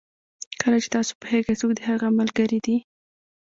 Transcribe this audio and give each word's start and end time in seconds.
کله 0.61 0.77
چې 0.83 0.87
تاسو 0.95 1.11
پوهېږئ 1.21 1.55
څوک 1.61 1.71
د 1.75 1.79
هغه 1.89 2.07
ملګري 2.19 2.59
دي. 2.65 2.77